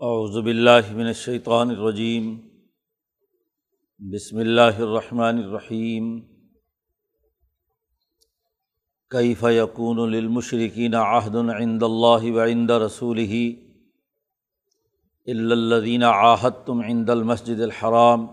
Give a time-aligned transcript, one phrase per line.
[0.00, 2.40] اعوذ باللہ من الشیطان الرجیم۔
[3.98, 6.20] بسم اللہ الرحمن الرحیم۔
[9.10, 13.30] کیف یقون للمشرکین عہد عند اللہ وعند رسولہ
[15.26, 18.26] الا الذین عاہدتم عند المسجد الحرام۔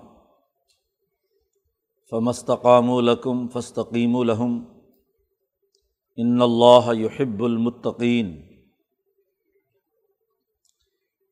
[2.09, 4.63] فمستقاموا لکم فاستقیموا لهم
[6.15, 8.54] ان اللہ یحب المتقین۔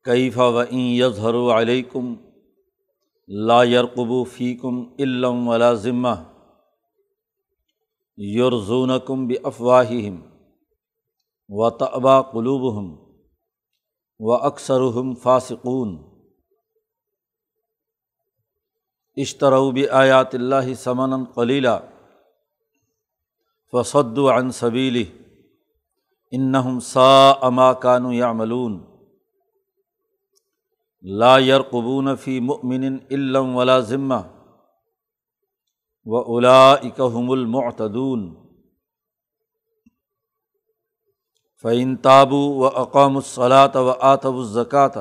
[0.06, 2.14] کیف و این یظہر علیکم
[3.28, 6.14] لا یرقبو فیکم علم ولا ذمہ
[8.18, 10.20] یرزونکم بافواہہم
[11.50, 12.96] و طبا قلوبہم
[14.20, 15.98] و اکثرہم فاسقون
[19.18, 21.80] اشتروا بآیات اللہ ثمنا قلیلا
[23.74, 25.04] فصدوا عن سبیلہ
[26.32, 26.80] انہم
[31.04, 34.22] لا یرقبون فی مؤمن علم ولا ذمہ
[36.06, 38.34] و الاکہم المعتدون
[41.62, 44.98] فعن تابو و اقام الصلاۃ و آتب الزکۃ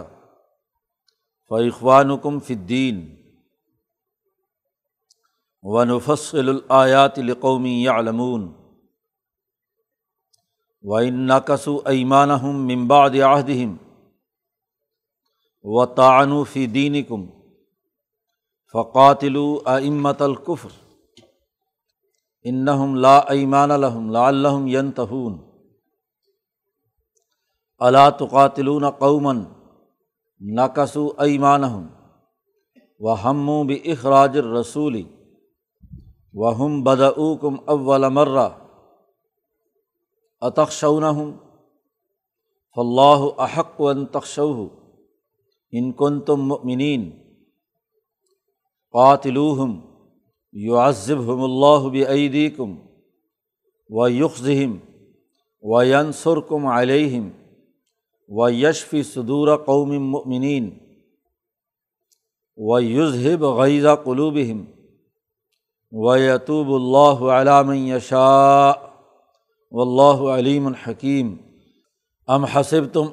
[1.49, 3.17] فعقوان فدین
[5.63, 8.53] و نفصل الآیات لقومی یعلمون
[10.83, 13.77] و ان نقص ایمان ممباد عہدہم
[15.65, 17.27] و فی دین کم
[18.73, 20.69] فقاتل امت القفر
[22.45, 22.97] انہم
[45.73, 47.11] ان کن تم مؤمنین
[48.95, 49.81] قاتلوہم
[50.55, 52.75] یعذبہم اللہ بعیدی کم
[53.91, 54.77] و یخذہم
[55.65, 57.29] و ینسر کم علیہم
[58.31, 60.71] و یشفی صدور قوم مؤمنین
[62.59, 64.65] و یذہب غیضہ قلوبہم
[65.93, 68.73] و یتوب اللہ علام یشاء
[69.73, 71.35] و اللہ علیم الحکیم
[72.29, 73.09] ام حسب تم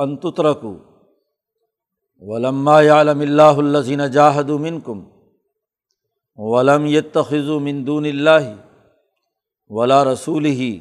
[0.00, 0.76] انتترکو
[2.22, 5.04] ولما عالم اللہ الزین جاہد من کم
[6.36, 8.54] ولم یتخذ مندون اللہ
[9.68, 10.78] ولا رسول ہی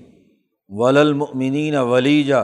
[0.69, 2.41] ولمنین ولیجا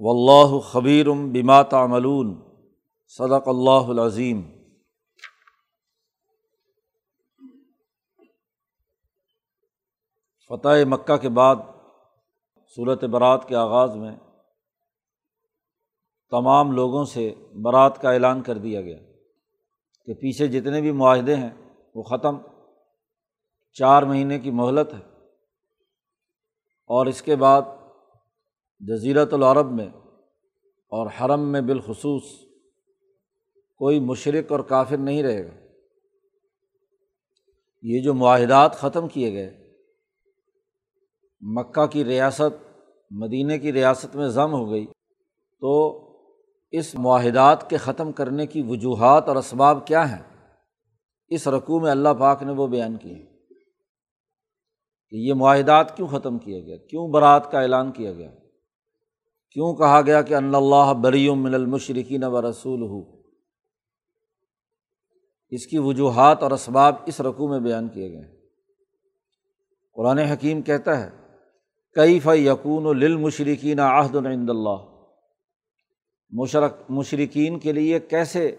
[0.00, 2.34] و اللہ خبیرم بما تعملون
[3.08, 4.42] صدق اللہ العظیم
[10.50, 11.56] فتح مکہ کے بعد
[12.76, 14.16] صورت برات کے آغاز میں
[16.30, 18.98] تمام لوگوں سے برات کا اعلان کر دیا گیا
[20.06, 21.50] کہ پیچھے جتنے بھی معاہدے ہیں،
[21.94, 22.36] وہ ختم۔
[23.72, 24.98] چار مہینے کی مہلت ہے۔
[26.86, 27.62] اور اس کے بعد
[28.80, 29.88] جزیرت العرب میں
[30.88, 32.22] اور حرم میں بالخصوص
[33.76, 35.66] کوئی مشرق اور کافر نہیں رہے گا۔
[37.82, 39.74] یہ جو معاہدات ختم کیے گئے،
[41.40, 44.86] مکہ کی ریاست، مدینہ کی ریاست میں ضم ہو گئی،
[45.60, 46.04] تو
[46.70, 50.22] اس معاہدات کے ختم کرنے کی وجوہات اور اسباب کیا ہیں؟
[51.28, 53.26] اس رقوع میں اللہ پاک نے وہ بیان کیے
[55.10, 58.30] کہ یہ معاہدات کیوں ختم کیا گیا کیوں برات کا اعلان کیا گیا؟
[59.50, 63.18] کیوں کہا گیا کہ اللہ بری من المشرقین و رسول ہو
[65.50, 68.36] اس کی وجوہات اور اسباب اس رقوع میں بیان کیے گئے ہیں۔
[69.94, 71.10] قرآن حکیم کہتا ہے
[71.94, 74.87] کئی ف یقون و للمشرقین عہد العند اللہ؟
[76.30, 78.56] مشرق مشرقین کے لیے کیسے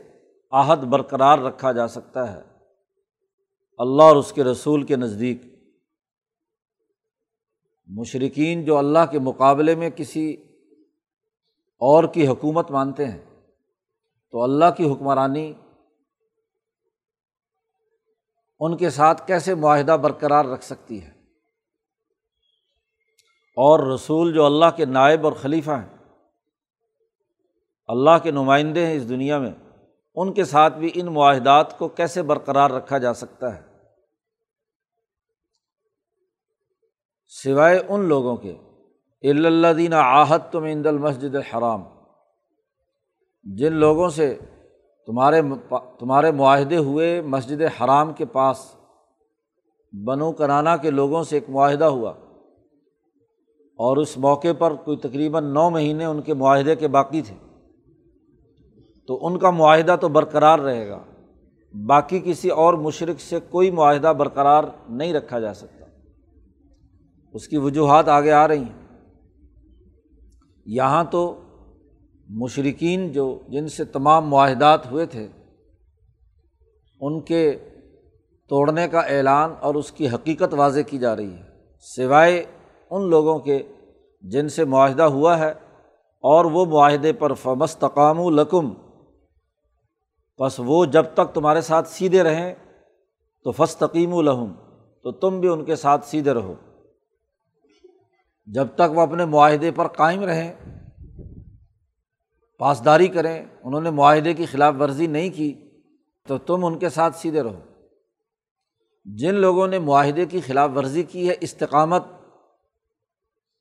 [0.52, 2.41] عہد برقرار رکھا جا سکتا ہے؟
[3.78, 5.41] اللہ اور اس کے رسول کے نزدیک۔
[7.88, 10.34] مشرقین جو اللہ کے مقابلے میں کسی
[11.80, 13.25] اور کی حکومت مانتے ہیں،
[14.31, 15.54] تو اللہ کی حکمرانی
[18.60, 21.10] ان کے ساتھ کیسے معاہدہ برقرار رکھ سکتی ہے؟
[23.57, 25.99] اور رسول جو اللہ کے نائب اور خلیفہ ہیں
[27.89, 29.51] اللہ کے نمائندے ہیں اس دنیا میں،
[30.15, 33.62] ان کے ساتھ بھی ان معاہدات کو کیسے برقرار رکھا جا سکتا ہے؟
[37.44, 38.56] سوائے ان لوگوں کے
[39.24, 41.83] اللہ دین آحت تم عند المسجد الحرام۔
[43.44, 44.39] جن لوگوں سے
[45.06, 45.41] تمہارے
[46.00, 48.75] تمہارے معاہدے ہوئے مسجد حرام کے پاس،
[50.06, 52.12] بنو کرانا کے لوگوں سے ایک معاہدہ ہوا۔
[53.59, 57.49] اور اس موقع پر کوئی تقریباً نو مہینے ان کے معاہدے کے باقی تھے۔
[59.09, 61.03] تو ان کا معاہدہ تو برقرار رہے گا۔
[61.85, 65.85] باقی کسی اور مشرق سے کوئی معاہدہ برقرار نہیں رکھا جا سکتا۔
[67.33, 68.97] اس کی وجوہات آگے آ رہی ہیں۔
[70.65, 71.41] یہاں تو
[72.29, 75.27] مشرقین جو جن سے تمام معاہدات ہوئے تھے،
[77.01, 77.57] ان کے
[78.50, 81.44] توڑنے کا اعلان اور اس کی حقیقت واضح کی جا رہی ہے۔
[81.79, 82.45] سوائے
[82.89, 83.63] ان لوگوں کے
[84.21, 85.51] جن سے معاہدہ ہوا ہے
[86.21, 88.73] اور وہ معاہدے پر فمستقام و لکم
[90.39, 92.56] بس وہ جب تک تمہارے ساتھ سیدھے رہیں،
[93.44, 94.53] تو فستقیم و لہم،
[95.03, 96.53] تو تم بھی ان کے ساتھ سیدھے رہو۔
[98.45, 100.53] جب تک وہ اپنے معاہدے پر قائم رہیں،
[102.57, 105.53] پاسداری کریں، انہوں نے معاہدے کی خلاف ورزی نہیں کی،
[106.27, 107.59] تو تم ان کے ساتھ سیدھے رہو۔
[109.06, 112.03] جن لوگوں نے معاہدے کی خلاف ورزی کی ہے، استقامت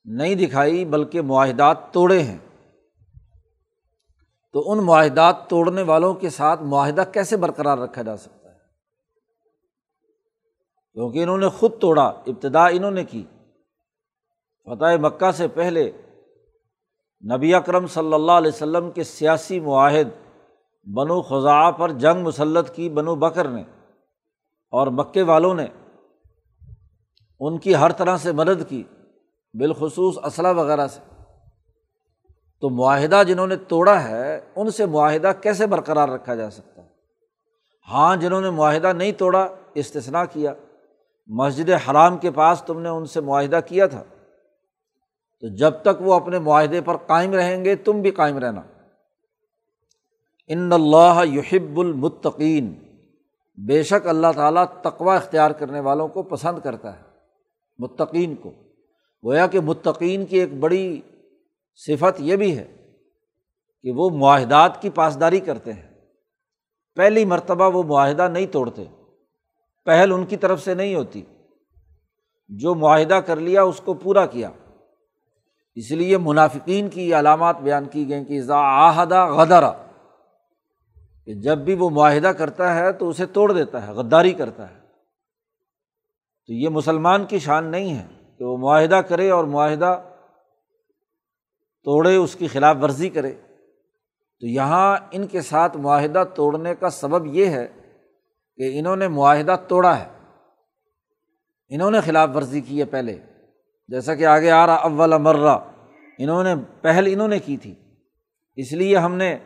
[0.04, 2.38] نہیں دکھائی، بلکہ معاہدات توڑے ہیں۔
[4.52, 8.58] تو ان معاہدات توڑنے والوں کے ساتھ معاہدہ کیسے برقرار رکھا جا سکتا ہے؟
[10.92, 13.24] کیونکہ انہوں نے خود توڑا، ابتدا انہوں نے کی۔
[14.64, 15.90] فتح مکہ سے پہلے
[17.34, 20.08] نبی اکرم صلی اللہ علیہ وسلم کے سیاسی معاہد
[20.94, 23.62] بنو خزاں پر جنگ مسلط کی بنو بکر نے
[24.70, 25.66] اور مکے والوں نے
[27.40, 28.82] ان کی ہر طرح سے مدد کی،
[29.54, 31.07] بالخصوص اسلحہ وغیرہ سے۔
[32.60, 36.88] تو معاہدہ جنہوں نے توڑا ہے، ان سے معاہدہ کیسے برقرار رکھا جا سکتا ہے؟
[37.88, 40.55] ہاں جنہوں نے معاہدہ نہیں توڑا استثنا کیا۔
[41.26, 44.02] مسجد حرام کے پاس تم نے ان سے معاہدہ کیا تھا۔
[45.40, 48.61] تو جب تک وہ اپنے معاہدے پر قائم رہیں گے، تم بھی قائم رہنا۔
[50.46, 52.75] ان اللہ یحب المطقین
[53.66, 57.02] بے شک اللہ تعالیٰ تقوا اختیار کرنے والوں کو پسند کرتا ہے،
[57.78, 58.52] متقین کو۔
[59.25, 61.00] گویا کہ متقین کی ایک بڑی
[61.86, 62.94] صفت یہ بھی ہے
[63.82, 65.88] کہ وہ معاہدات کی پاسداری کرتے ہیں۔
[66.94, 68.84] پہلی مرتبہ وہ معاہدہ نہیں توڑتے،
[69.84, 71.22] پہل ان کی طرف سے نہیں ہوتی۔
[72.48, 74.50] جو معاہدہ کر لیا، اس کو پورا کیا۔
[75.75, 79.72] اس لیے منافقین کی علامات بیان کی گئیں کہ آہدہ غدرا،
[81.25, 84.78] کہ جب بھی وہ معاہدہ کرتا ہے تو اسے توڑ دیتا ہے، غداری کرتا ہے۔
[86.46, 88.06] تو یہ مسلمان کی شان نہیں ہے
[88.38, 90.02] کہ وہ معاہدہ کرے اور معاہدہ
[91.84, 93.32] توڑے، اس کی خلاف ورزی کرے۔
[94.40, 97.69] تو یہاں ان کے ساتھ معاہدہ توڑنے کا سبب یہ ہے
[98.56, 100.08] کہ انہوں نے معاہدہ توڑا ہے۔
[101.69, 103.19] انہوں نے خلاف ورزی کی ہے پہلے۔
[103.88, 105.58] جیسا کہ آگے آ رہا، اول مرہ۔
[106.19, 107.75] انہوں نے، پہل انہوں نے کی تھی۔
[108.56, 109.38] اس لیے ہم نے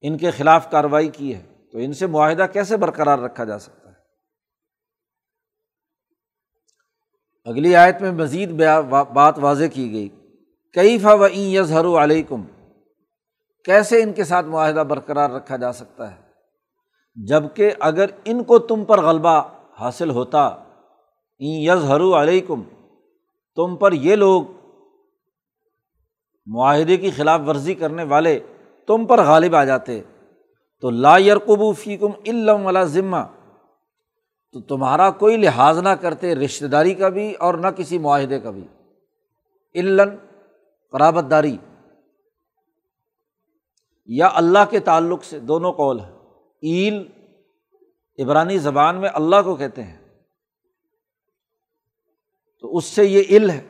[0.00, 1.42] ان کے خلاف کارروائی کی ہے۔
[1.72, 3.94] تو ان سے معاہدہ کیسے برقرار رکھا جا سکتا ہے؟
[7.44, 8.50] اگلی آیت میں مزید
[9.14, 10.27] بات واضح کی گئی۔
[10.74, 12.42] کئی فا و یظہر علیکم؟
[13.64, 16.16] کیسے ان کے ساتھ معاہدہ برقرار رکھا جا سکتا ہے؟
[17.16, 19.42] جبکہ اگر ان کو تم پر غلبہ
[19.78, 22.62] حاصل ہوتا این یظہر علیکم،
[23.56, 24.42] تم پر یہ لوگ
[26.46, 28.38] معاہدے کی خلاف ورزی کرنے والے
[28.86, 30.02] تم پر غالب آ جاتے،
[30.80, 33.24] تو لا یرقبو فیکم علم والا ذمہ۔
[34.52, 38.50] تو تمہارا کوئی لحاظ نہ کرتے رشتہ داری کا بھی اور نہ کسی معاہدے کا
[38.50, 38.66] بھی
[39.74, 40.16] علن
[40.90, 41.56] قرابت داری
[44.06, 46.12] یا اللہ کے تعلق سے دونوں قول ہیں۔
[46.62, 47.08] ایل
[48.18, 49.98] عبرانی زبان میں اللہ کو کہتے ہیں۔
[52.60, 53.68] تو اس سے یہ عل ہے۔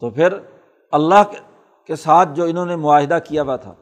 [0.00, 0.28] تو پھر
[0.92, 1.22] اللہ
[1.86, 3.74] کے ساتھ جو انہوں نے معاہدہ کیا ہوا تھا۔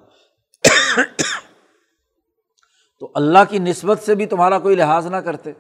[3.00, 5.52] تو اللہ کی نسبت سے بھی تمہارا کوئی لحاظ نہ کرتے۔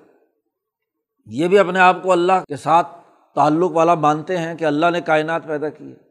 [1.26, 2.88] یہ بھی اپنے آپ کو اللہ کے ساتھ
[3.34, 6.03] تعلق والا مانتے ہیں کہ اللہ نے کائنات پیدا کی ہے۔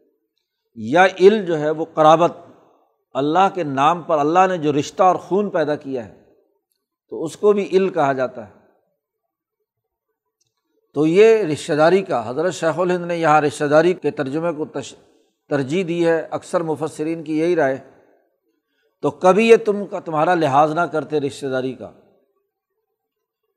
[0.74, 2.32] یا عل جو ہے وہ قرابت،
[3.14, 6.24] اللہ کے نام پر اللہ نے جو رشتہ اور خون پیدا کیا ہے،
[7.08, 8.52] تو اس کو بھی عل کہا جاتا ہے۔
[10.94, 14.64] تو یہ رشتہ داری کا، حضرت شیخ الہند نے یہاں رشتہ داری کے ترجمے کو
[14.64, 14.94] تش،
[15.48, 17.78] ترجیح دی ہے، اکثر مفسرین کی یہی رائے۔
[19.02, 21.90] تو کبھی یہ تم کا، تمہارا لحاظ نہ کرتے رشتہ داری کا۔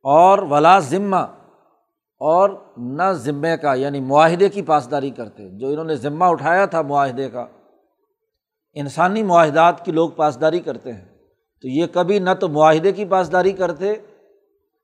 [0.03, 1.36] اور ولا ذمہ
[2.17, 6.81] اور نہ ذمے کا یعنی معاہدے کی پاسداری کرتے جو انہوں نے ذمہ اٹھایا تھا
[6.81, 7.45] معاہدے کا،
[8.73, 11.05] انسانی معاہدات کی لوگ پاسداری کرتے ہیں۔
[11.61, 13.93] تو یہ کبھی نہ تو معاہدے کی پاسداری کرتے،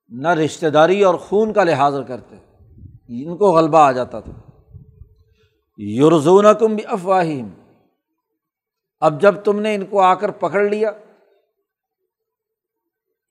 [0.10, 2.36] نہ رشتہ داری اور خون کا لحاظ کرتے۔
[3.08, 4.34] ان کو غلبہ آ جاتا تھا۔
[5.78, 7.50] یورزون کم بھی افواہم
[9.00, 10.92] اب جب تم نے ان کو آ کر پکڑ لیا،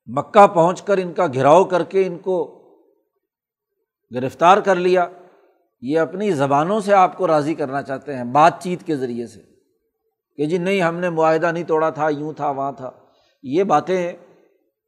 [0.06, 2.58] مکہ پہنچ کر ان کا گھیراؤ کر کے ان کو
[4.14, 5.08] گرفتار کر لیا،
[5.80, 9.40] یہ اپنی زبانوں سے آپ کو راضی کرنا چاہتے ہیں، بات چیت کے ذریعے سے۔
[10.36, 12.90] کہ جی نہیں، ہم نے معاہدہ نہیں توڑا تھا، یوں تھا، وہاں تھا۔
[13.42, 14.12] یہ باتیں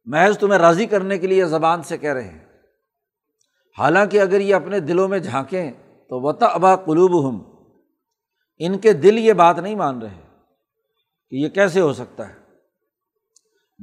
[0.05, 2.45] محض تمہیں راضی کرنے کے لیے زبان سے کہہ رہے ہیں۔
[3.79, 5.71] حالانکہ اگر یہ اپنے دلوں میں جھانکیں
[6.09, 7.41] تو وطا ابا قلوب ہم
[8.57, 10.37] ان کے دل یہ بات نہیں مان رہے
[11.29, 12.33] کہ یہ کیسے ہو سکتا ہے۔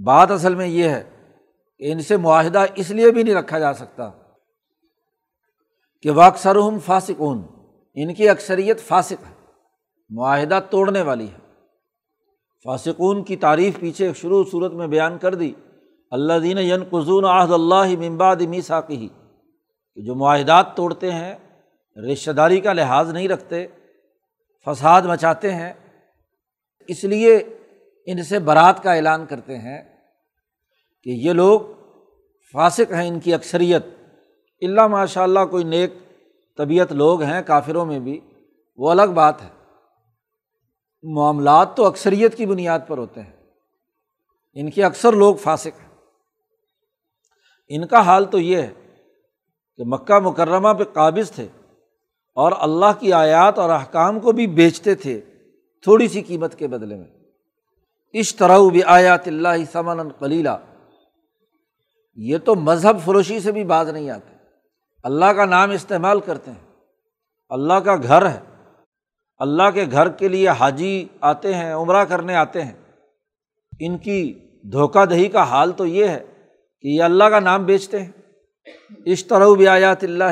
[0.04, 1.04] بات اصل میں یہ ہے
[1.78, 4.10] کہ ان سے معاہدہ اس لیے بھی نہیں رکھا جا سکتا
[6.02, 7.42] کہ واکثر فاسقون،
[7.94, 9.34] ان کی اکثریت فاسق ہے،
[10.10, 11.38] معاہدہ توڑنے والی ہے۔
[12.64, 15.52] فاسقون کی تعریف پیچھے شروع صورت میں بیان کر دی
[16.10, 19.08] اللہ دین ین قزون عہد اللہ ممباد میساکی
[19.94, 21.34] کہ جو معاہدات توڑتے ہیں
[21.96, 23.66] رشتہ داری کا لحاظ نہیں رکھتے،
[24.66, 25.72] فساد مچاتے ہیں،
[26.88, 27.36] اس لیے
[28.06, 29.82] ان سے برات کا اعلان کرتے ہیں
[31.04, 31.60] کہ یہ لوگ
[32.52, 33.82] فاسق ہیں، ان کی اکثریت۔
[34.62, 35.92] اللہ ماشاء اللہ کوئی نیک
[36.56, 38.20] طبیعت لوگ ہیں کافروں میں بھی،
[38.76, 39.48] وہ الگ بات ہے۔
[41.02, 43.32] معاملات تو اکثریت کی بنیاد پر ہوتے ہیں۔
[44.54, 45.88] ان کے اکثر لوگ فاسق ہیں۔
[47.68, 48.72] ان کا حال تو یہ ہے
[49.76, 51.48] کہ مکہ مکرمہ پہ قابض تھے
[52.34, 55.20] اور اللہ کی آیات اور احکام کو بھی بیچتے تھے
[55.82, 57.08] تھوڑی سی قیمت کے بدلے میں۔
[58.12, 60.58] اس طرح بھی آیات اللہ سمن کلیلہ
[62.14, 64.31] یہ تو مذہب فروشی سے بھی باز نہیں آتے
[65.02, 66.74] اللہ کا نام استعمال کرتے ہیں۔
[67.48, 68.40] اللہ کا گھر ہے۔
[69.38, 72.72] اللہ کے گھر کے لیے حاجی آتے ہیں، عمرہ کرنے آتے ہیں۔
[73.80, 76.24] ان کی دھوکہ دہی کا حال تو یہ ہے
[76.80, 78.10] کہ یہ اللہ کا نام بیچتے ہیں۔
[79.04, 80.24] اس طرح بھی آیات اللہ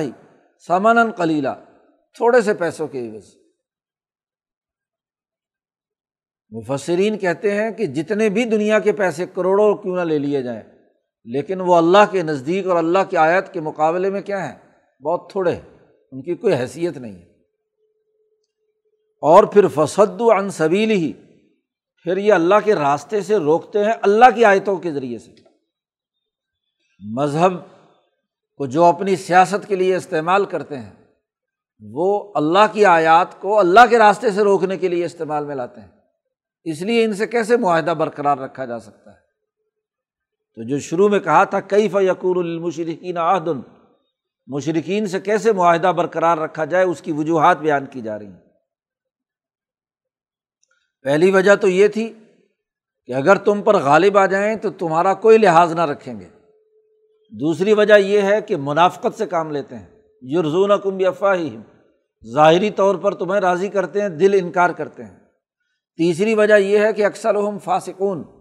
[0.67, 1.49] سمن کلیلہ
[2.15, 3.35] تھوڑے سے پیسوں کے عوض۔
[6.51, 10.80] مفسرین کہتے ہیں کہ جتنے بھی دنیا کے پیسے کروڑوں کیوں نہ لے لیے جائیں۔
[11.25, 14.59] لیکن وہ اللہ کے نزدیک اور اللہ کی آیت کے مقابلے میں کیا ہے
[15.03, 15.79] بہت تھوڑے ہیں،
[16.13, 17.31] ان کی کوئی حیثیت نہیں ہے۔
[19.23, 21.13] اور پھر فسد و انصبیل ہی
[22.03, 25.33] پھر یہ اللہ کے راستے سے روکتے ہیں اللہ کی آیتوں کے ذریعے سے۔
[27.15, 27.53] مذہب
[28.57, 30.93] کو جو اپنی سیاست کے لیے استعمال کرتے ہیں،
[31.81, 35.81] وہ اللہ کی آیات کو اللہ کے راستے سے روکنے کے لیے استعمال میں لاتے
[35.81, 35.89] ہیں۔
[36.65, 39.20] اس لیے ان سے کیسے معاہدہ برقرار رکھا جا سکتا ہے؟
[40.61, 43.61] تو جو شروع میں کہا تھا کئی فیقور المشرقین عہدن
[44.47, 48.39] مشرقین سے کیسے معاہدہ برقرار رکھا جائے؟ اس کی وجوہات بیان کی جا رہی ہیں۔
[51.03, 52.13] پہلی وجہ تو یہ تھی
[53.07, 56.29] کہ اگر تم پر غالب آ جائیں تو تمہارا کوئی لحاظ نہ رکھیں گے۔
[57.31, 59.87] دوسری وجہ یہ ہے کہ منافقت سے کام لیتے ہیں۔
[60.23, 61.39] یرزون کم افواہ
[62.33, 65.19] ظاہری طور پر تمہیں راضی کرتے ہیں، دل انکار کرتے ہیں۔
[65.97, 68.40] تیسری وجہ یہ ہے کہ اکثر ہم فاسکون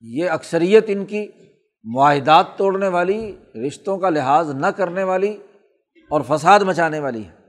[0.00, 1.28] یہ اکثریت ان کی
[1.84, 5.36] معاہدات توڑنے والی، رشتوں کا لحاظ نہ کرنے والی
[6.10, 7.40] اور فساد مچانے والی ہے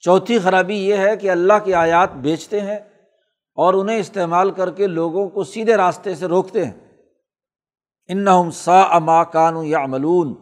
[0.00, 2.76] چوتھی خرابی یہ ہے کہ اللہ کی آیات بیچتے ہیں
[3.54, 6.72] اور انہیں استعمال کر کے لوگوں کو سیدھے راستے سے روکتے ہیں۔
[8.08, 10.34] ان نہ سا اما کان یا عملون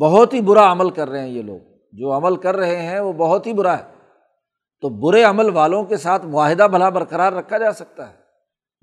[0.00, 1.58] بہت ہی برا عمل کر رہے ہیں یہ لوگ۔
[1.92, 3.84] جو عمل کر رہے ہیں وہ بہت ہی برا ہے۔
[4.80, 8.16] تو برے عمل والوں کے ساتھ معاہدہ بھلا برقرار رکھا جا سکتا ہے۔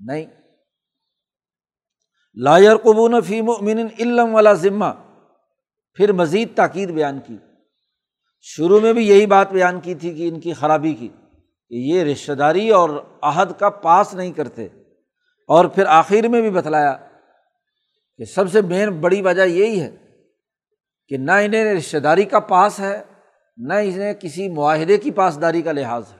[0.00, 0.41] نہیں۔
[2.34, 5.18] لائر قبون فیم امن علم والا ذمہ۔
[5.94, 7.36] پھر مزید تاکید بیان کی۔
[8.40, 11.08] شروع میں بھی یہی بات بیان کی تھی کہ ان کی خرابی کی،
[11.68, 12.90] کہ یہ رشتہ داری اور
[13.22, 14.64] عہد کا پاس نہیں کرتے۔
[15.48, 16.96] اور پھر آخر میں بھی بتلایا
[18.16, 19.96] کہ سب سے مین بڑی وجہ یہی ہے
[21.08, 23.02] کہ نہ انہیں رشتہ داری کا پاس ہے،
[23.56, 26.18] نہ انہیں کسی معاہدے کی پاسداری کا لحاظ ہے۔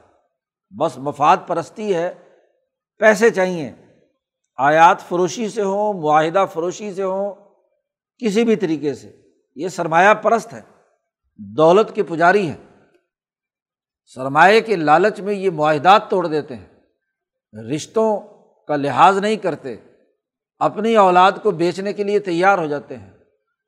[0.78, 2.14] بس مفاد پرستی ہے،
[2.98, 3.72] پیسے چاہیے۔
[4.62, 7.34] آیات فروشی سے ہوں، معاہدہ فروشی سے ہوں،
[8.18, 9.12] کسی بھی طریقے سے،
[9.56, 10.62] یہ سرمایہ پرست ہے،
[11.36, 12.86] دولت کے پجاری ہیں۔
[14.14, 16.66] سرمایہ کے لالچ میں یہ معاہدات توڑ دیتے ہیں۔
[17.74, 18.20] رشتوں
[18.66, 19.76] کا لحاظ نہیں کرتے،
[20.58, 23.10] اپنی اولاد کو بیچنے کے لیے تیار ہو جاتے ہیں۔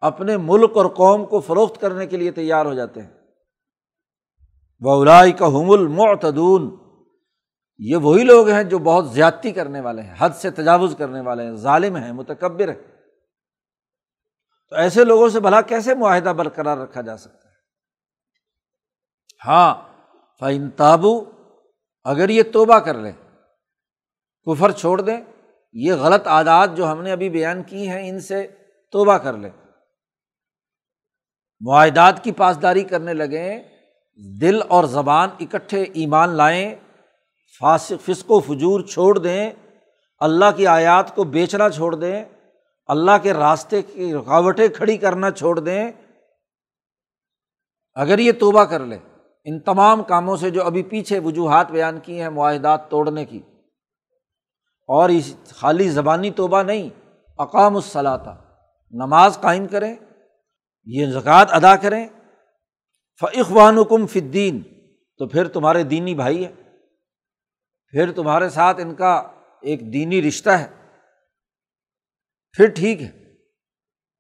[0.01, 3.11] اپنے ملک اور قوم کو فروخت کرنے کے لیے تیار ہو جاتے ہیں۔
[4.81, 6.84] بولائی کا حم المعتدون
[7.79, 11.45] یہ وہی لوگ ہیں جو بہت زیادتی کرنے والے ہیں، حد سے تجاوز کرنے والے
[11.45, 12.95] ہیں، ظالم ہیں، متکبر ہیں۔
[14.71, 17.55] تو ایسے لوگوں سے بھلا کیسے معاہدہ برقرار رکھا جا سکتا ہے؟
[19.47, 19.75] ہاں
[20.41, 21.25] فعن تابو
[22.05, 23.13] اگر یہ توبہ کر لیں،
[24.45, 25.21] کفر چھوڑ دیں،
[25.73, 28.47] یہ غلط عادات جو ہم نے ابھی بیان کی ہیں، ان سے
[28.93, 29.51] توبہ کر لیں۔
[31.61, 33.63] معاہدات کی پاسداری کرنے لگیں،
[34.41, 36.75] دل اور زبان اکٹھے ایمان لائیں
[37.61, 39.51] فاسق، فسق و فجور چھوڑ دیں،
[40.19, 42.25] اللہ کی آیات کو بیچنا چھوڑ دیں،
[42.87, 45.91] اللہ کے راستے کی رکاوٹیں کھڑی کرنا چھوڑ دیں۔
[47.95, 48.99] اگر یہ توبہ کر لے،
[49.45, 53.41] ان تمام کاموں سے جو ابھی پیچھے وجوہات بیان کی ہیں معاہدات توڑنے کی۔
[54.89, 56.89] اور اس خالی زبانی توبہ نہیں،
[57.39, 58.37] اقام الصلاطہ
[58.91, 59.95] نماز قائم کریں،
[60.85, 62.09] یہ زکوٰۃ ادا کریں۔
[63.21, 64.63] فعقوان کم فدین
[65.19, 66.53] تو پھر تمہارے دینی بھائی ہے
[67.95, 69.15] پھر تمہارے ساتھ ان کا
[69.61, 70.69] ایک دینی رشتہ ہے۔
[72.53, 73.35] پھر ٹھیک ہے۔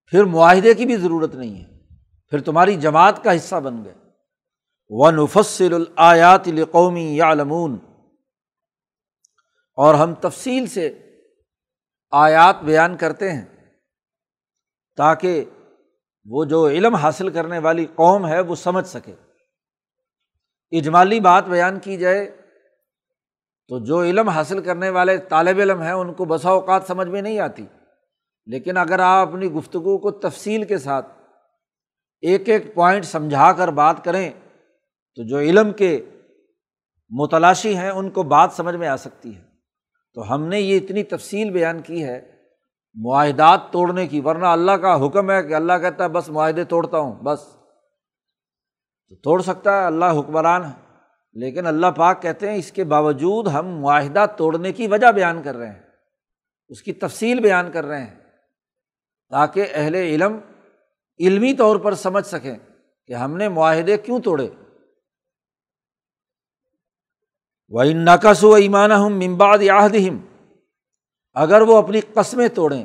[0.06, 1.78] پھر معاہدے کی بھی ضرورت نہیں ہے۔
[2.28, 3.94] پھر تمہاری جماعت کا حصہ بن گئے۔
[4.88, 7.78] و نفسر الیات القومی یا علمون
[9.76, 10.98] اور ہم تفصیل سے
[12.10, 13.44] آیات بیان کرتے ہیں
[14.96, 15.44] تاکہ
[16.26, 19.14] وہ جو علم حاصل کرنے والی قوم ہے وہ سمجھ سکے۔
[20.78, 22.43] اجمالی بات بیان کی جائے
[23.68, 27.22] تو جو علم حاصل کرنے والے طالب علم ہیں، ان کو بسا اوقات سمجھ میں
[27.22, 27.66] نہیں آتی۔
[28.46, 31.06] لیکن اگر آپ اپنی گفتگو کو تفصیل کے ساتھ
[32.20, 34.30] ایک ایک پوائنٹ سمجھا کر بات کریں،
[35.14, 36.04] تو جو علم کے
[37.10, 39.42] متلاشی ہیں، ان کو بات سمجھ میں آ سکتی ہے۔
[40.14, 42.36] تو ہم نے یہ اتنی تفصیل بیان کی ہے
[42.94, 46.98] معاہدات توڑنے کی، ورنہ اللہ کا حکم ہے کہ اللہ کہتا ہے، بس معاہدے توڑتا
[46.98, 47.40] ہوں، بس۔
[49.08, 50.83] تو توڑ سکتا ہے، اللہ حکمران ہے۔
[51.36, 55.56] لیکن اللہ پاک کہتے ہیں اس کے باوجود ہم معاہدہ توڑنے کی وجہ بیان کر
[55.56, 55.82] رہے ہیں،
[56.68, 58.14] اس کی تفصیل بیان کر رہے ہیں
[59.32, 60.38] تاکہ اہل علم
[61.20, 62.54] علمی طور پر سمجھ سکیں
[63.06, 64.48] کہ ہم نے معاہدے کیوں توڑے۔
[67.68, 70.18] وہ نقص و ایمان ہم ممباد یادہم
[71.36, 72.84] اگر وہ اپنی قسمیں توڑیں۔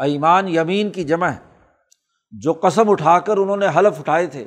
[0.00, 1.38] ایمان یمین کی جمع ہے،
[2.32, 4.44] جو قسم اٹھا کر انہوں نے حلف اٹھائے تھے۔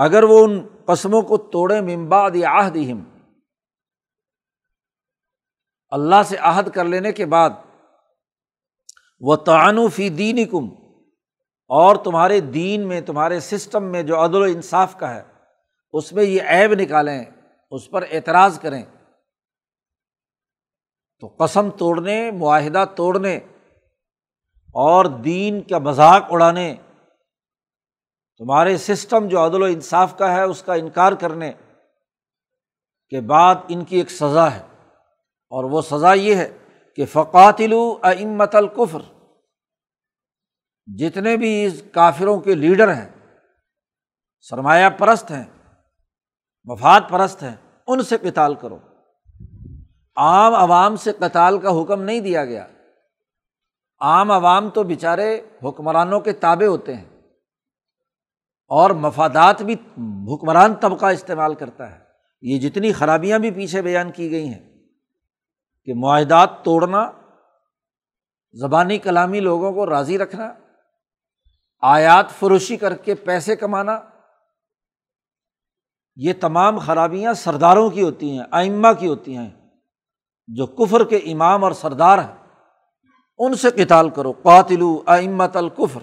[0.00, 3.02] اگر وہ ان قسموں کو توڑیں ممباد آہدہم
[5.92, 7.50] اللہ سے عہد کر لینے کے بعد
[9.22, 9.36] وہ
[9.94, 10.68] فی دین کم
[11.70, 15.22] اور تمہارے دین میں، تمہارے سسٹم میں جو عدل و انصاف کا ہے،
[15.94, 17.24] اس میں یہ عیب نکالیں،
[17.72, 18.82] اس پر اعتراض کریں۔
[21.22, 23.36] تو قسم توڑنے، معاہدہ توڑنے،
[24.74, 26.74] اور دین کا مذاق اڑانے
[28.40, 31.52] تمہارے سسٹم جو عدل و انصاف کا ہے، اس کا انکار کرنے
[33.08, 34.62] کے بعد ان کی ایک سزا ہے۔
[35.50, 36.56] اور وہ سزا یہ ہے
[36.96, 38.98] کہ فقاتلو امت القفر
[40.86, 43.08] جتنے بھی اس کافروں کے لیڈر ہیں،
[44.40, 45.44] سرمایہ پرست ہیں،
[46.64, 48.78] مفاد پرست ہیں، ان سے قتال کرو۔
[50.16, 52.66] عام عوام سے قتال کا حکم نہیں دیا گیا۔
[54.00, 57.09] عام عوام تو بیچارے حکمرانوں کے تابے ہوتے ہیں۔
[58.70, 59.74] اور مفادات بھی
[60.34, 61.98] حکمران طبقہ استعمال کرتا ہے۔
[62.42, 64.82] یہ جتنی خرابیاں بھی پیچھے بیان کی گئی ہیں
[65.84, 67.10] کہ معاہدات توڑنا،
[68.54, 70.52] زبانی کلامی لوگوں کو راضی رکھنا،
[71.82, 74.00] آیات فروشی کر کے پیسے کمانا،
[76.16, 79.50] یہ تمام خرابیاں سرداروں کی ہوتی ہیں آئمہ کی ہوتی ہیں،
[80.48, 82.34] جو کفر کے امام اور سردار ہیں،
[83.38, 86.00] ان سے کتال کرو، قاتلو امت القفر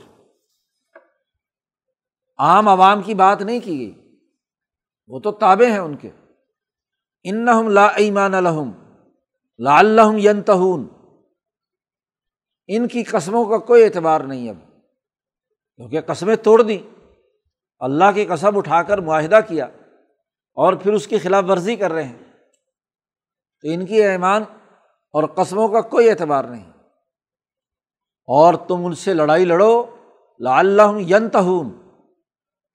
[2.37, 4.19] عام عوام کی بات نہیں کی گئی۔
[5.07, 6.09] وہ تو تابے ہیں ان کے۔
[7.23, 7.45] ان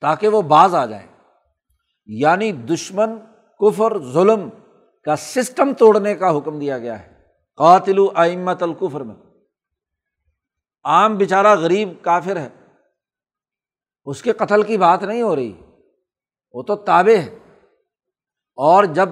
[0.02, 1.06] تاکہ وہ باز آ جائیں۔
[2.06, 3.10] یعنی دشمن،
[3.58, 4.48] کفر، ظلم
[5.04, 7.12] کا سسٹم توڑنے کا حکم دیا گیا ہے۔
[7.56, 9.14] قاتل آئمت القفر میں۔
[10.84, 12.48] عام بیچارہ غریب کافر ہے۔
[14.04, 15.52] اس کے قتل کی بات نہیں ہو رہی۔
[16.52, 17.38] وہ تو تابے ہے۔
[18.56, 19.08] اور جب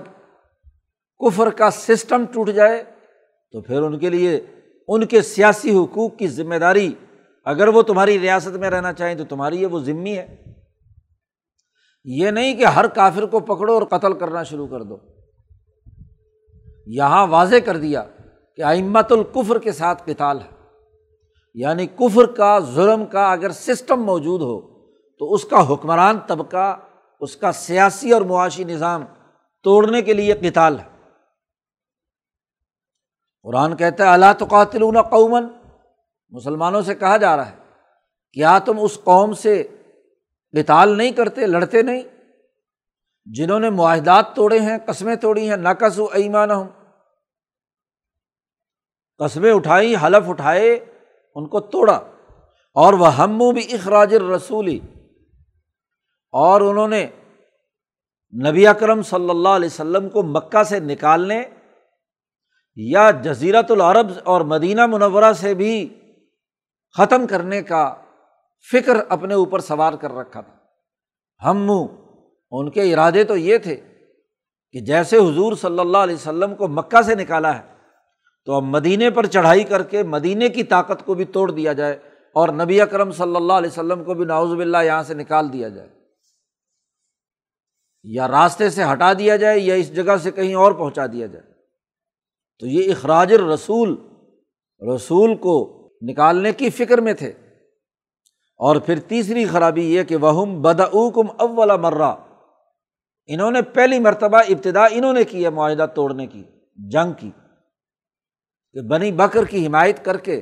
[1.18, 2.84] کفر کا سسٹم ٹوٹ جائے،
[3.52, 4.40] تو پھر ان کے لیے،
[4.88, 6.92] ان کے سیاسی حقوق کی ذمہ داری،
[7.44, 10.49] اگر وہ تمہاری ریاست میں رہنا چاہیں تو تمہاری یہ وہ ذمہ ہے۔
[12.04, 14.96] یہ نہیں کہ ہر کافر کو پکڑو اور قتل کرنا شروع کر دو۔
[16.86, 18.04] یہاں واضح کر دیا
[18.56, 20.68] کہ امت القفر کے ساتھ کتال ہے۔
[21.54, 24.60] یعنی کفر کا، ظلم کا اگر سسٹم موجود ہو
[25.18, 26.76] تو اس کا حکمران طبقہ،
[27.20, 29.04] اس کا سیاسی اور معاشی نظام
[29.62, 30.90] توڑنے کے لیے کتال ہے۔
[33.42, 35.44] قرآن کہتا ہے اللہ تو قاتل قومن
[36.30, 37.56] مسلمانوں سے کہا جا رہا ہے
[38.32, 39.68] کیا تم اس قوم سے
[40.52, 42.02] کتال نہیں کرتے، لڑتے نہیں۔
[43.24, 46.68] جنہوں نے معاہدات توڑے ہیں، قسمیں توڑی ہیں نقص و ایمان ہوں
[49.18, 50.74] قصبیں اٹھائی، حلف اٹھائے،
[51.34, 52.00] ان کو توڑا۔
[52.74, 54.78] اور وہ ہم بھی اخراج رسولی
[56.32, 57.06] اور انہوں نے
[58.48, 61.42] نبی اکرم صلی اللہ علیہ وسلم کو مکہ سے نکالنے
[62.76, 66.00] یا جزیرت العرب اور مدینہ منورہ سے بھی
[66.96, 67.94] ختم کرنے کا
[68.72, 70.56] فکر اپنے اوپر سوار کر رکھا تھا۔
[71.50, 71.86] ہم منہ،
[72.50, 73.76] ان کے ارادے تو یہ تھے
[74.72, 77.74] کہ جیسے حضور صلی اللہ علیہ وسلم کو مکہ سے نکالا ہے،
[78.44, 81.98] تو اب مدینے پر چڑھائی کر کے مدینے کی طاقت کو بھی توڑ دیا جائے
[82.34, 85.68] اور نبی اکرم صلی اللہ علیہ وسلم کو بھی ناوز باللہ یہاں سے نکال دیا
[85.68, 85.88] جائے۔
[88.02, 91.44] یا راستے سے ہٹا دیا جائے یا اس جگہ سے کہیں اور پہنچا دیا جائے۔
[92.58, 93.96] تو یہ اخراج رسول
[94.94, 97.32] رسول کو نکالنے کی فکر میں تھے۔
[98.60, 102.14] اور پھر تیسری خرابی یہ کہ وہ بدعکم اول مرہ
[103.26, 106.44] انہوں نے پہلی مرتبہ ابتدا انہوں نے کی ہے، معاہدہ توڑنے کی،
[106.76, 107.30] جنگ کی۔
[108.72, 110.40] کہ بنی بکر کی حمایت کر کے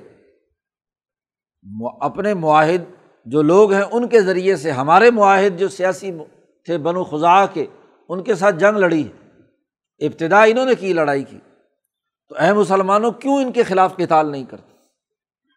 [2.01, 2.83] اپنے معاہد
[3.25, 6.11] جو لوگ ہیں، ان کے ذریعے سے ہمارے معاہد جو سیاسی
[6.65, 7.67] تھے بنو خزا کے،
[8.09, 9.27] ان کے ساتھ جنگ لڑی ہے۔
[10.07, 11.39] ابتدا انہوں نے کی، لڑائی کی۔
[12.29, 14.78] تو اے مسلمانوں، کیوں ان کے خلاف کتال نہیں کرتے؟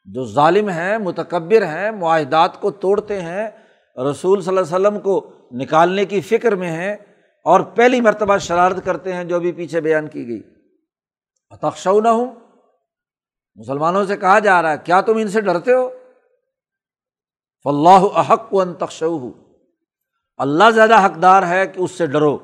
[0.06, 3.50] جو ظالم ہیں، متکبر ہیں، معاہدات کو توڑتے ہیں،
[4.12, 6.94] رسول صلی اللہ علیہ وسلم کو نکالنے کی فکر میں ہیں
[7.46, 10.42] اور پہلی مرتبہ شرارت کرتے ہیں جو بھی پیچھے بیان کی گئی۔
[11.62, 12.36] تخشو نہ ہوں
[13.56, 15.90] مسلمانوں سے کہا جا رہا ہے، کیا تم ان سے ڈرتے ہو؟
[17.64, 19.32] فلاح احق و تخشو
[20.38, 22.38] اللہ زیادہ حقدار ہے کہ اس سے ڈرو۔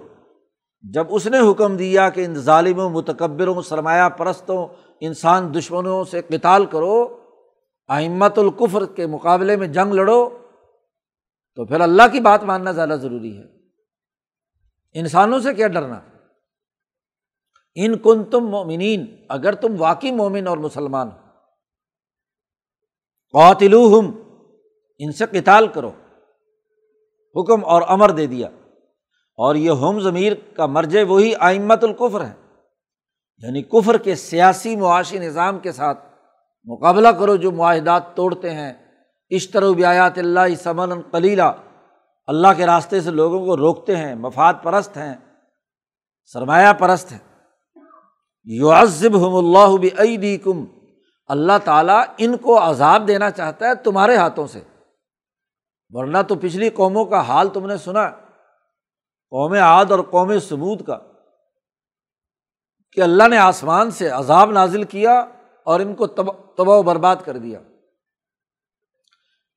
[0.82, 4.68] جب اس نے حکم دیا کہ ان ظالموں، متکبروں، سرمایہ پرستوں،
[5.00, 7.27] انسان دشمنوں سے قتال کرو
[7.88, 10.30] احمت القفر کے مقابلے میں جنگ لڑو
[11.56, 13.44] تو پھر اللہ کی بات ماننا زیادہ ضروری ہے۔
[14.94, 16.02] انسانوں سے کیا ڈرنا؟
[17.76, 21.10] ان کن تم مومنین اگر تم واقعی مومن اور مسلمان
[23.34, 24.12] قاتلو ہم
[24.98, 25.92] ان سے قتال کرو،
[27.36, 28.48] حکم اور امر دے دیا۔
[29.38, 32.34] اور یہ ہم ضمیر کا مرجے وہی آئمت القفر ہے
[33.38, 36.07] یعنی کفر کے سیاسی معاشی نظام کے ساتھ
[36.68, 38.74] مقابلہ کرو جو معاہدات توڑتے ہیں۔
[39.30, 41.50] اشتر و بیات اللہ سمن کلیلہ
[42.28, 45.16] اللہ کے راستے سے لوگوں کو روکتے ہیں، مفاد پرست ہیں،
[46.26, 47.20] سرمایہ پرست ہیں۔
[48.44, 50.66] یو عزب ہم اللہ بھی کم
[51.28, 54.62] اللہ تعالیٰ ان کو عذاب دینا چاہتا ہے تمہارے ہاتھوں سے۔
[55.90, 58.10] ورنہ تو پچھلی قوموں کا حال تم نے سنا،
[59.32, 60.98] قوم عاد اور قوم سمود کا،
[62.92, 65.26] کہ اللہ نے آسمان سے عذاب نازل کیا
[65.66, 66.08] اور ان کو
[66.58, 67.60] تباہ و برباد کر دیا۔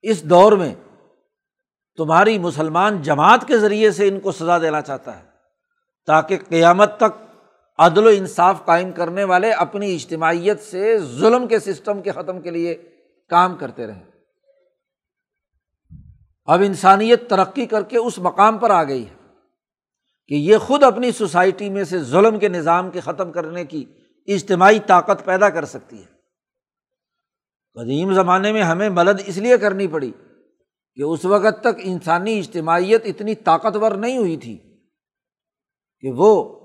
[0.02, 0.74] اس دور میں
[1.96, 5.24] تمہاری مسلمان جماعت کے ذریعے سے ان کو سزا دینا چاہتا ہے،
[6.06, 7.24] تاکہ قیامت تک
[7.78, 12.50] عدل و انصاف قائم کرنے والے اپنی اجتماعیت سے ظلم کے سسٹم کے ختم کے
[12.50, 12.74] لیے
[13.28, 14.04] کام کرتے رہیں۔
[16.44, 19.14] اب انسانیت ترقی کر کے اس مقام پر آ گئی ہے
[20.28, 23.84] کہ یہ خود اپنی سوسائٹی میں سے ظلم کے نظام کے ختم کرنے کی
[24.26, 26.19] اجتماعی طاقت پیدا کر سکتی ہے۔
[27.74, 30.12] قدیم زمانے میں ہمیں مدد اس لیے کرنی پڑی
[30.94, 34.58] کہ اس وقت تک انسانی اجتماعیت اتنی طاقتور نہیں ہوئی تھی
[36.00, 36.60] کہ وہ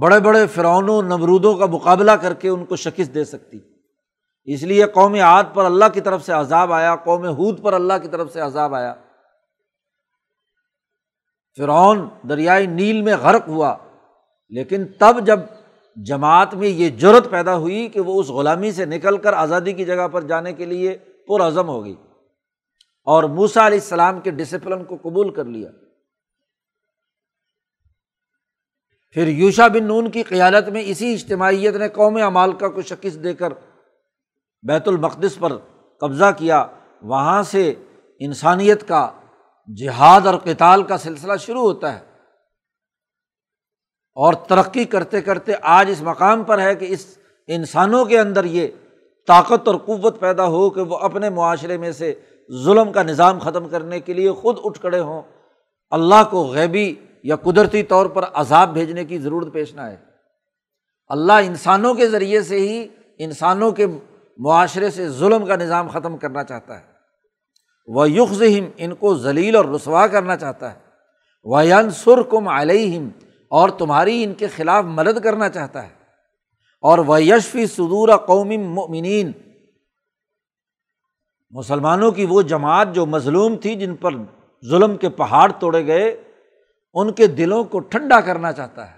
[0.00, 3.58] بڑے بڑے فرعونوں، نمرودوں کا مقابلہ کر کے ان کو شکست دے سکتی۔
[4.44, 7.92] اس لیے قوم عاد پر اللہ کی طرف سے عذاب آیا، قوم ہود پر اللہ
[8.02, 8.94] کی طرف سے عذاب آیا۔
[11.58, 13.76] فرعون دریائے نیل میں غرق ہوا،
[14.48, 15.40] لیکن تب جب
[15.96, 19.84] جماعت میں یہ جرت پیدا ہوئی کہ وہ اس غلامی سے نکل کر آزادی کی
[19.84, 21.94] جگہ پر جانے کے لیے پرعزم ہو گئی
[23.04, 25.70] اور موسا علیہ السلام کے ڈسپلن کو قبول کر لیا۔
[29.10, 33.34] پھر یوشا بن نون کی قیادت میں اسی اجتماعیت نے قوم امالکا کو شکست دے
[33.34, 33.52] کر
[34.62, 35.52] بیت المقدس پر
[36.00, 36.66] قبضہ کیا۔
[37.02, 37.74] وہاں سے
[38.18, 39.10] انسانیت کا
[39.76, 42.11] جہاد اور کتال کا سلسلہ شروع ہوتا ہے۔
[44.14, 48.68] اور ترقی کرتے کرتے آج اس مقام پر ہے کہ اس انسانوں کے اندر یہ
[49.26, 52.14] طاقت اور قوت پیدا ہو کہ وہ اپنے معاشرے میں سے
[52.64, 55.22] ظلم کا نظام ختم کرنے کے لیے خود اٹھ کھڑے ہوں۔
[55.90, 56.94] اللہ کو غیبی
[57.24, 59.96] یا قدرتی طور پر عذاب بھیجنے کی ضرورت پیش نہ آئے۔
[61.08, 63.86] اللہ انسانوں کے ذریعے سے ہی انسانوں کے
[64.38, 66.84] معاشرے سے ظلم کا نظام ختم کرنا چاہتا ہے۔
[67.86, 70.78] وہ یخم ان کو ذلیل اور رسوا کرنا چاہتا ہے۔
[71.44, 73.08] وہ ین سر کم علیہم
[73.52, 75.94] اور تمہاری ان کے خلاف مدد کرنا چاہتا ہے۔
[76.80, 79.32] اور وہ یشفی صدور قومی مومنین
[81.50, 84.10] مسلمانوں کی وہ جماعت جو مظلوم تھی جن پر
[84.64, 86.24] ظلم کے پہاڑ توڑے گئے،
[86.94, 88.96] ان کے دلوں کو ٹھنڈا کرنا چاہتا ہے،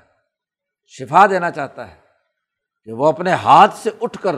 [0.86, 1.96] شفا دینا چاہتا ہے
[2.84, 4.36] کہ وہ اپنے ہاتھ سے اٹھ کر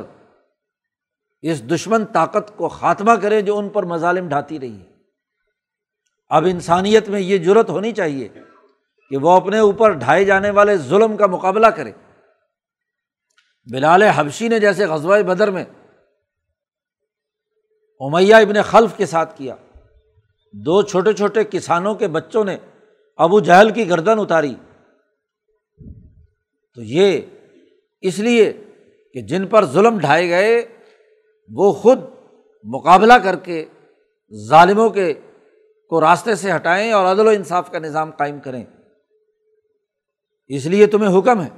[1.42, 4.92] اس دشمن طاقت کو خاتمہ کرے جو ان پر مظالم ڈھاتی رہی ہے۔
[6.28, 8.28] اب انسانیت میں یہ ضرورت ہونی چاہیے۔
[9.10, 11.92] کہ وہ اپنے اوپر ڈھائے جانے والے ظلم کا مقابلہ کرے۔
[13.72, 15.64] بلال حبشی نے جیسے غزوہ بدر میں
[18.00, 19.56] امیہ ابن خلف کے ساتھ کیا۔
[20.52, 22.56] دو چھوٹے چھوٹے کسانوں کے بچوں نے
[23.16, 24.54] ابو جہل کی گردن اتاری۔
[26.74, 27.20] تو یہ
[28.00, 28.52] اس لیے
[29.14, 30.66] کہ جن پر ظلم ڈھائے گئے،
[31.54, 31.98] وہ خود
[32.64, 33.64] مقابلہ کر کے
[34.48, 35.14] ظالموں کے
[35.88, 38.64] کو راستے سے ہٹائیں اور عدل و انصاف کا نظام قائم کریں۔
[40.48, 41.48] اس لیے تمہیں حکم ہے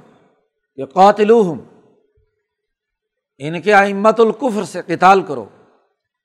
[0.75, 1.55] کہ قاتل ہوں
[3.37, 5.45] ان کے امت القفر سے قتال کرو،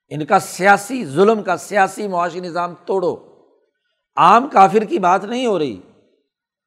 [0.08, 3.16] ان کا سیاسی ظلم کا سیاسی معاشی نظام توڑو۔
[4.16, 5.80] عام کافر کی بات نہیں ہو رہی۔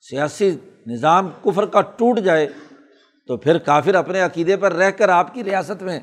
[0.02, 0.58] سیاسی
[0.88, 2.48] نظام کفر کا ٹوٹ جائے
[3.28, 6.00] تو پھر کافر اپنے عقیدے پر رہ کر آپ کی ریاست میں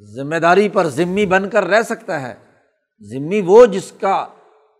[0.00, 2.34] ذمہ داری پر ذمی بن کر رہ سکتا ہے۔
[3.02, 4.26] ذمی وہ جس کا،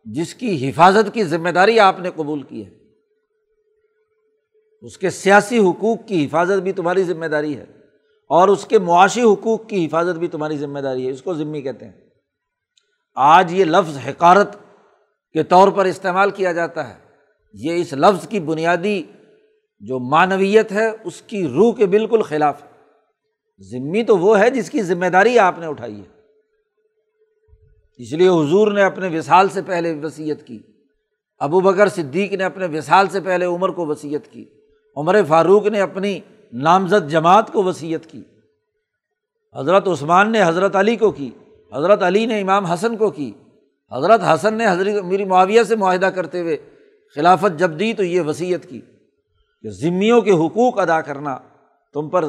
[0.04, 2.85] جس کی حفاظت کی ذمہ داری آپ نے قبول کی ہے۔
[4.82, 7.64] اس کے سیاسی حقوق کی حفاظت بھی تمہاری ذمہ داری ہے
[8.28, 11.58] اور اس کے معاشی حقوق کی حفاظت بھی تمہاری ذمہ داری ہے، اس کو ذمہ
[11.58, 11.92] کہتے ہیں۔
[13.14, 14.56] آج یہ لفظ حکارت
[15.32, 16.94] کے طور پر استعمال کیا جاتا ہے۔
[17.54, 19.02] یہ اس لفظ کی بنیادی
[19.80, 22.68] جو معنویت ہے، اس کی روح کے بالکل خلاف ہے۔
[23.70, 26.20] ذمی تو وہ ہے جس کی ذمہ داری آپ نے اٹھائی ہے۔
[27.98, 30.58] اس لیے حضور نے اپنے وصال سے پہلے وصیت کی۔
[31.38, 34.44] ابو بکر صدیق نے اپنے وصال سے پہلے عمر کو وصیت کی۔
[34.96, 36.20] عمر فاروق نے اپنی
[36.52, 38.22] نامزد جماعت کو وصیت کی۔
[39.54, 41.30] حضرت عثمان نے حضرت علی کو کی۔
[41.72, 43.32] حضرت علی نے امام حسن کو کی۔
[43.92, 46.56] حضرت حسن نے حضرت میری معاویہ سے معاہدہ کرتے ہوئے
[47.14, 48.80] خلافت جب دی تو یہ وصیت کی
[49.62, 51.38] کہ ذمیوں کے حقوق ادا کرنا
[51.92, 52.24] تم پر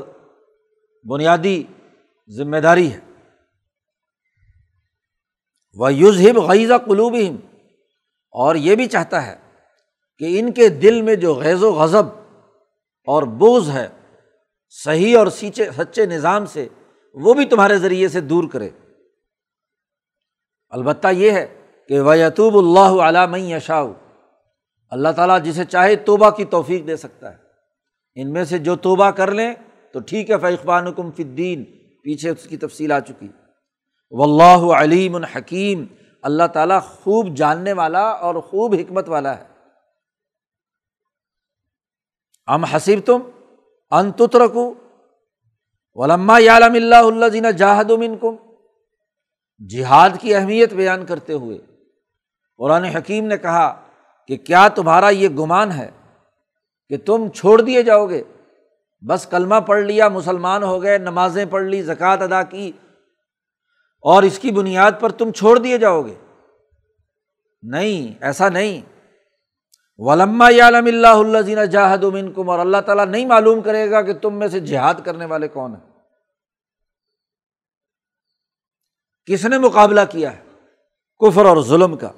[1.03, 1.63] بنیادی
[2.30, 2.99] ذمہ داری ہے۔
[5.73, 7.13] وہ یوزب غیزہ قلوب
[8.32, 9.36] اور یہ بھی چاہتا ہے
[10.17, 12.06] کہ ان کے دل میں جو غیض و غضب
[13.08, 13.88] اور بوز ہے
[14.70, 16.67] صحیح اور سیچے سچے نظام سے،
[17.13, 18.70] وہ بھی تمہارے ذریعے سے دور کرے۔
[20.70, 21.48] البتہ یہ ہے
[21.88, 23.84] کہ وہ یتوب اللہ علام یشاء
[24.89, 27.38] اللہ تعالیٰ جسے چاہے توبہ کی توفیق دے سکتا ہے۔
[28.15, 29.54] ان میں سے جو توبہ کر لیں
[29.93, 31.63] تو ٹھیک ہے فیقبان کم فدین
[32.04, 33.28] پیچھے اس کی تفصیل آ چکی۔
[34.12, 35.86] و اللہ علیم الحکیم
[36.22, 39.57] اللہ تعالیٰ خوب جاننے والا اور خوب حکمت والا ہے۔
[42.47, 43.21] ام حسیب تم
[43.91, 44.73] انت رکو
[45.93, 48.36] ولما یالم اللہ اللہ جینا جاہد کم
[49.69, 51.57] جہاد کی اہمیت بیان کرتے ہوئے
[52.57, 53.81] قرآن حکیم نے کہا
[54.27, 55.89] کہ کیا تمہارا یہ گمان ہے
[56.89, 58.23] کہ تم چھوڑ دیے جاؤ گے؟
[59.07, 62.71] بس کلمہ پڑھ لیا، مسلمان ہو گئے، نمازیں پڑھ لی، زکوٰۃ ادا کی،
[64.01, 66.13] اور اس کی بنیاد پر تم چھوڑ دیے جاؤ گے؟
[67.63, 68.96] نہیں، ایسا نہیں۔
[69.97, 74.01] ولما یالم اللہ اللہ زین جاہد امن کم اور اللہ تعالیٰ نہیں معلوم کرے گا
[74.01, 75.91] کہ تم میں سے جہاد کرنے والے کون ہیں؟
[79.25, 80.43] کس نے مقابلہ کیا ہے؟
[81.19, 82.12] کفر اور ظلم کا۔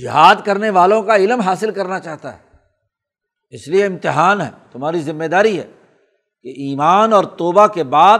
[0.00, 2.42] جہاد کرنے والوں کا علم حاصل کرنا چاہتا ہے۔
[3.50, 5.72] اس لیے امتحان ہے، تمہاری ذمہ داری ہے
[6.42, 8.18] کہ ایمان اور توبہ کے بعد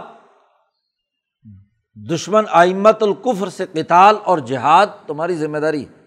[2.10, 6.01] دشمن آئمت القفر سے قتال اور جہاد تمہاری ذمہ داری ہے۔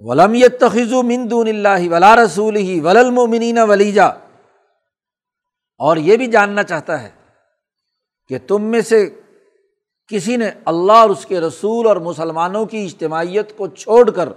[0.00, 4.06] ولم تخذ مندون اللہ ولا رسول ہی ولمنین ولیجا
[5.78, 7.10] اور یہ بھی جاننا چاہتا ہے
[8.28, 9.20] کہ تم میں سے
[10.06, 14.28] کسی نے اللہ اور اس کے رسول اور مسلمانوں کی اجتماعیت کو چھوڑ کر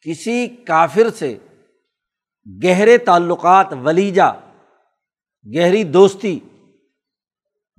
[0.00, 1.38] کسی کافر سے
[2.64, 4.30] گہرے تعلقات ولیجا
[5.56, 6.40] گہری دوستی،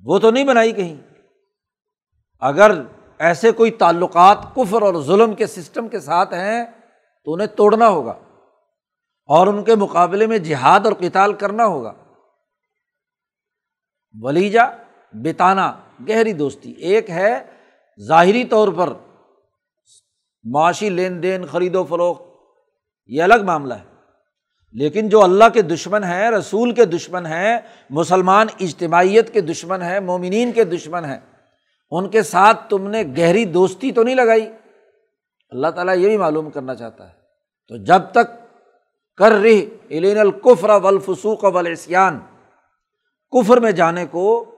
[0.04, 0.96] وہ تو نہیں بنائی کہیں۔
[2.40, 2.82] اگر
[3.20, 6.66] ایسے کوئی تعلقات کفر اور ظلم کے سسٹم کے ساتھ ہیں،
[7.26, 8.14] تو انہیں توڑنا ہوگا۔
[9.26, 11.94] اور ان کے مقابلے میں جہاد اور کتال کرنا ہوگا۔
[14.22, 14.64] ولیجا
[15.14, 15.74] بتانا،
[16.10, 17.44] گہری دوستی۔ ایک ہے
[18.08, 18.94] ظاہری طور پر
[20.44, 22.22] معاشی لین دین، خرید و فروخت،
[23.08, 23.84] یہ الگ معاملہ ہے۔
[24.72, 27.58] لیکن جو اللہ کے دشمن ہیں، رسول کے دشمن ہیں،
[27.90, 31.37] مسلمان اجتماعیت کے دشمن ہیں، مومنین کے دشمن ہیں
[31.92, 34.52] ان کے ساتھ تم نے گہری دوستی تو نہیں لگائی۔
[35.50, 37.14] اللہ تعالیٰ یہ بھی معلوم کرنا چاہتا ہے۔
[37.68, 38.58] تو جب تک
[39.18, 42.20] کر رہی علین القفر ولفسوق ولسیان
[43.32, 44.56] کفر میں جانے کو،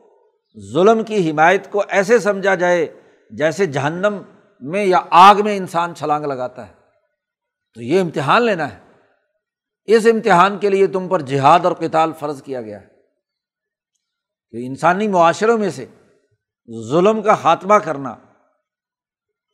[0.74, 4.22] ظلم کی حمایت کو ایسے سمجھا جائے جیسے جہنم
[4.60, 6.74] میں یا آگ میں انسان چھلانگ لگاتا ہے۔
[7.74, 8.80] تو یہ امتحان لینا ہے۔
[9.86, 12.88] اس امتحان کے لیے تم پر جہاد اور کتال فرض کیا گیا ہے۔
[14.52, 15.86] کہ انسانی معاشروں میں سے
[16.90, 18.16] ظلم کا خاتمہ کرنا،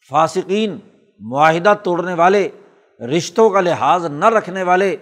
[0.09, 0.79] فاسقین
[1.19, 2.49] معاہدہ توڑنے والے،
[3.17, 4.95] رشتوں کا لحاظ نہ رکھنے والے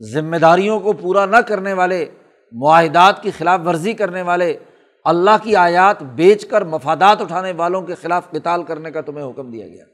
[0.00, 2.06] ذمہ داریوں کو پورا نہ کرنے والے،
[2.52, 4.58] معاہدات کی خلاف ورزی کرنے والے،
[5.04, 9.50] اللہ کی آیات بیچ کر مفادات اٹھانے والوں کے خلاف کتال کرنے کا تمہیں حکم
[9.50, 9.84] دیا گیا۔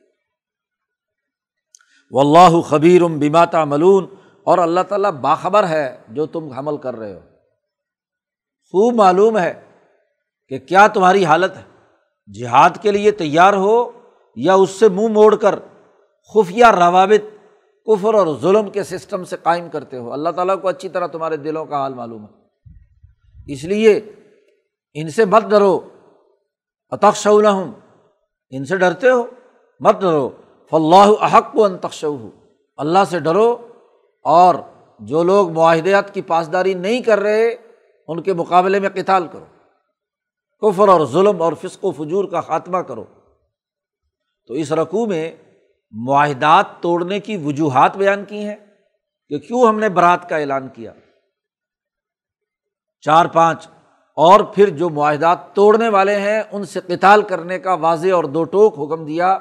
[2.10, 4.06] و اللہ خبیر بیماتا ملون
[4.44, 7.20] اور اللہ تعالیٰ باخبر ہے جو تم حمل کر رہے ہو۔
[8.70, 9.63] خوب معلوم ہے
[10.48, 11.62] کہ کیا تمہاری حالت ہے؟
[12.40, 13.90] جہاد کے لیے تیار ہو
[14.36, 15.54] یا اس سے منہ موڑ کر
[16.34, 17.34] خفیہ روابط،
[17.86, 21.36] کفر اور ظلم کے سسٹم سے قائم کرتے ہو؟ اللہ تعالیٰ کو اچھی طرح تمہارے
[21.36, 22.44] دلوں کا حال معلوم ہے۔
[23.52, 24.00] اس لیے
[24.94, 25.80] ان سے مت ڈرو۔
[26.90, 27.72] اتخش ہوں
[28.50, 29.24] ان سے ڈرتے ہو۔
[29.80, 30.30] مت ڈرو۔
[30.70, 32.04] فلاح احق و انتخش
[32.76, 33.68] اللہ سے ڈرو۔
[34.24, 34.54] اور
[34.98, 37.56] جو لوگ معاہدات کی پاسداری نہیں کر رہے،
[38.08, 39.44] ان کے مقابلے میں قتال کرو۔
[40.64, 43.04] کفر اور ظلم اور فسق و فجور کا خاتمہ کرو۔
[44.46, 45.32] تو اس رقوع میں
[45.90, 48.56] معاہدات توڑنے کی وجوہات بیان کی ہیں
[49.28, 50.92] کہ کیوں ہم نے برات کا اعلان کیا۔
[53.00, 53.68] چار پانچ،
[54.16, 58.44] اور پھر جو معاہدات توڑنے والے ہیں، ان سے قتال کرنے کا واضح اور دو
[58.44, 59.32] ٹوک حکم دیا،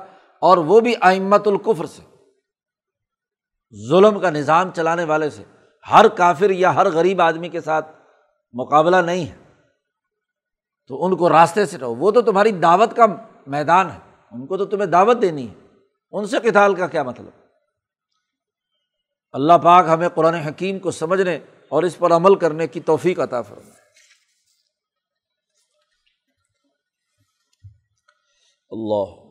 [0.41, 2.01] اور وہ بھی آئمت القفر سے۔
[3.89, 5.43] ظلم کا نظام چلانے والے سے۔
[5.91, 7.91] ہر کافر یا ہر غریب آدمی کے ساتھ
[8.53, 9.42] مقابلہ نہیں ہے۔
[10.87, 13.05] تو ان کو راستے سے رہو وہ تو تمہاری دعوت کا
[13.47, 13.99] میدان ہے۔
[14.31, 15.53] ان کو تو تمہیں دعوت دینی ہے۔
[16.11, 17.29] ان سے کتال کا کیا مطلب؟
[19.33, 23.41] اللہ پاک ہمیں قرآن حکیم کو سمجھنے اور اس پر عمل کرنے کی توفیق عطا
[23.41, 23.83] فرمائے۔
[28.69, 29.22] اللہ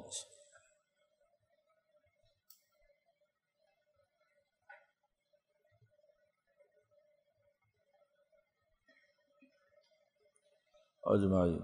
[11.06, 11.62] اجمائی